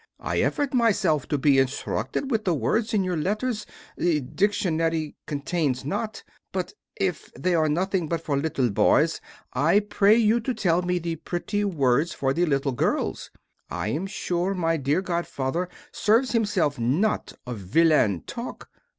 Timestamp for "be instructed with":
1.37-2.43